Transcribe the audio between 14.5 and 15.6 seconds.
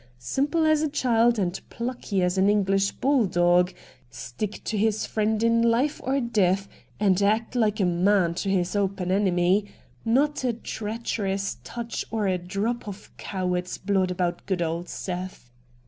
old Seth.'